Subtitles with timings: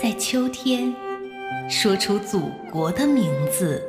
[0.00, 0.94] 在秋天，
[1.68, 3.82] 说出祖国的名字。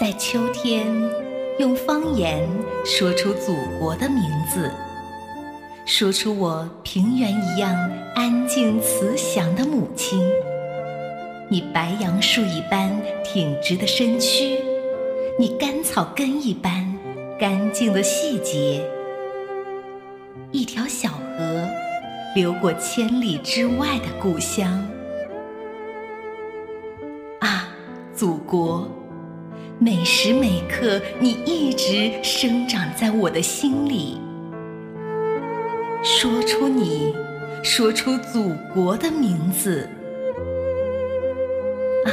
[0.00, 0.84] 在秋天，
[1.60, 2.48] 用方言
[2.84, 4.68] 说出祖国的名字，
[5.86, 7.72] 说出我平原一样
[8.16, 10.20] 安静慈祥的母亲，
[11.48, 14.58] 你白杨树一般挺直的身躯，
[15.38, 16.91] 你甘草根一般
[17.38, 18.84] 干净的细节，
[20.50, 21.68] 一条小河
[22.36, 24.86] 流过千里之外的故乡。
[27.40, 27.68] 啊，
[28.14, 28.88] 祖国！
[29.78, 34.20] 每时每刻，你一直生长在我的心里。
[36.04, 37.12] 说出你，
[37.64, 39.88] 说出祖国的名字。
[42.06, 42.12] 啊，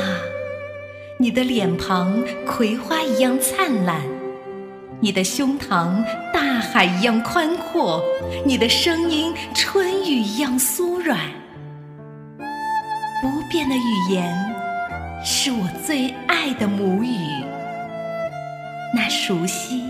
[1.17, 4.01] 你的脸庞葵花一样灿烂，
[5.01, 6.03] 你的胸膛
[6.33, 8.03] 大海一样宽阔，
[8.45, 11.17] 你的声音春雨一样酥软。
[13.21, 14.33] 不变的语言，
[15.23, 17.15] 是我最爱的母语。
[18.93, 19.83] 那熟悉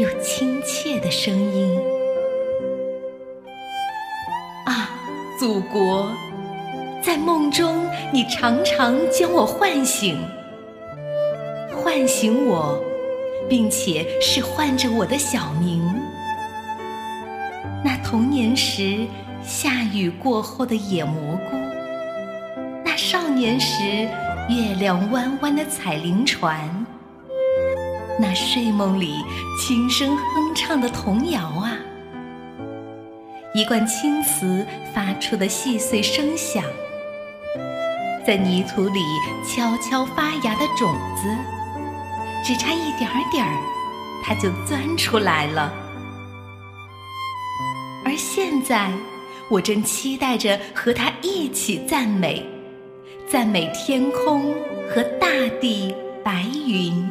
[0.00, 1.78] 又亲切的声音
[4.66, 4.90] 啊，
[5.38, 6.10] 祖国，
[7.00, 10.18] 在梦中你常常将我唤醒，
[11.76, 12.82] 唤醒我，
[13.48, 15.82] 并且是唤着我的小名。
[17.84, 19.06] 那童年时
[19.42, 21.56] 下雨过后的野蘑菇，
[22.84, 23.82] 那少年时
[24.48, 26.58] 月亮弯弯的彩铃船。
[28.18, 29.16] 那睡梦里
[29.60, 31.76] 轻声哼唱的童谣啊，
[33.54, 36.62] 一贯青瓷发出的细碎声响，
[38.24, 39.00] 在泥土里
[39.44, 41.28] 悄悄发芽的种子，
[42.44, 43.56] 只差一点点儿，
[44.22, 45.72] 它就钻出来了。
[48.04, 48.92] 而现在，
[49.48, 52.44] 我正期待着和它一起赞美，
[53.26, 54.52] 赞美天空
[54.90, 55.26] 和大
[55.58, 57.08] 地白云。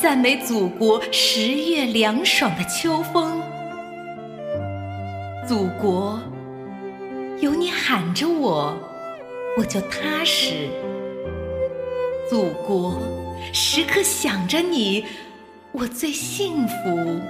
[0.00, 3.40] 赞美祖国十月凉爽的秋风，
[5.46, 6.18] 祖国，
[7.38, 8.76] 有你喊着我，
[9.56, 10.68] 我就踏实；
[12.28, 13.00] 祖国，
[13.52, 15.04] 时刻想着你，
[15.72, 17.20] 我最幸福。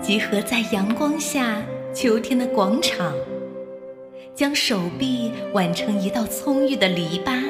[0.00, 1.62] 集合在阳光下，
[1.94, 3.14] 秋天的广场，
[4.34, 7.42] 将手臂挽成一道葱郁的篱笆。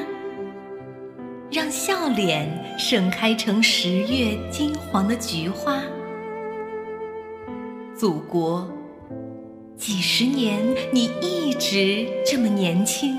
[1.49, 2.47] 让笑脸
[2.77, 5.81] 盛开成十月金黄的菊花，
[7.93, 8.69] 祖国，
[9.75, 10.59] 几十年
[10.93, 13.17] 你一直这么年轻，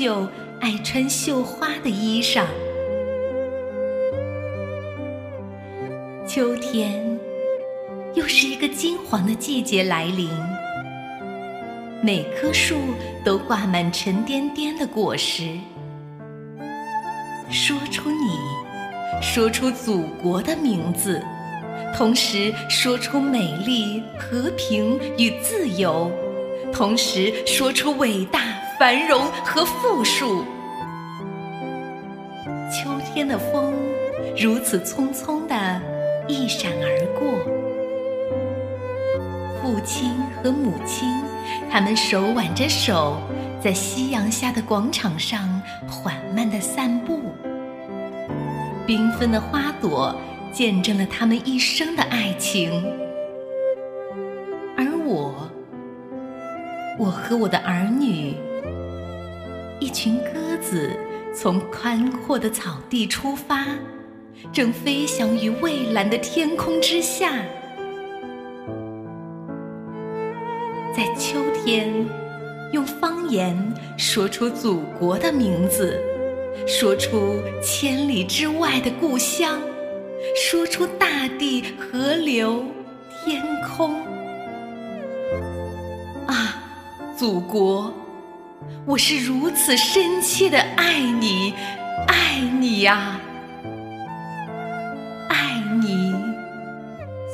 [0.00, 0.26] 就
[0.62, 2.46] 爱穿绣花的衣裳。
[6.26, 7.20] 秋天，
[8.14, 10.30] 又是一个金黄的季节来临。
[12.02, 12.76] 每棵树
[13.22, 15.50] 都挂满沉甸甸的果实。
[17.50, 18.38] 说出你，
[19.20, 21.22] 说出祖国的名字，
[21.94, 26.10] 同时说出美丽、和平与自由，
[26.72, 28.40] 同时说出伟大、
[28.80, 30.42] 繁荣和富庶。
[32.72, 33.74] 秋天的风
[34.34, 35.54] 如此匆匆地
[36.26, 37.30] 一闪而过，
[39.60, 41.06] 父亲和母亲。
[41.70, 43.18] 他们手挽着手，
[43.62, 47.20] 在夕阳下的广场上缓慢地散步。
[48.86, 50.16] 缤纷的花朵
[50.54, 52.82] 见证了他们一生的爱情，
[54.74, 55.34] 而我，
[56.98, 58.34] 我和我的儿女，
[59.80, 60.90] 一群鸽子
[61.34, 63.66] 从宽阔的草地出发，
[64.52, 67.32] 正飞翔于蔚蓝的天空之下。
[70.94, 72.06] 在秋天，
[72.72, 73.56] 用方言
[73.96, 75.98] 说出祖国的名字，
[76.66, 79.58] 说出千里之外的故乡，
[80.36, 82.64] 说出大地、河流、
[83.24, 83.94] 天空。
[86.26, 86.62] 啊，
[87.16, 87.92] 祖国，
[88.86, 91.54] 我是如此深切的爱你，
[92.08, 93.20] 爱你呀，
[95.28, 96.12] 爱你，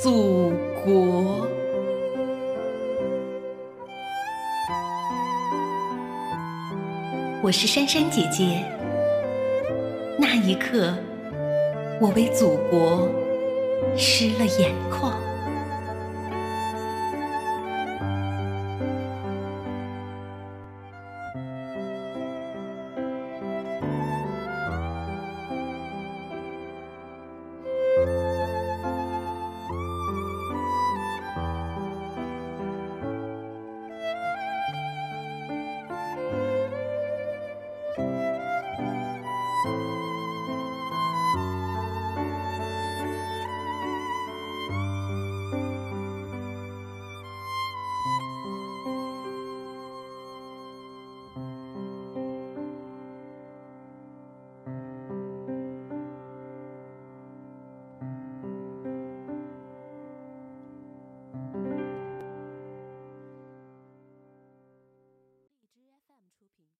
[0.03, 0.53] 祖
[0.85, 1.47] 国。
[7.43, 8.65] 我是珊珊姐姐。
[10.19, 10.93] 那一刻，
[12.01, 13.09] 我为祖国
[13.97, 15.15] 湿了眼眶。